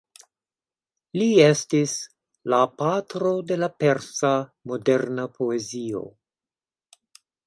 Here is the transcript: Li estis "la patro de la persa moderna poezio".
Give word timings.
Li 1.21 1.25
estis 1.47 1.91
"la 2.53 2.61
patro 2.81 3.33
de 3.51 3.57
la 3.65 3.69
persa 3.83 4.31
moderna 4.71 5.27
poezio". 5.35 6.03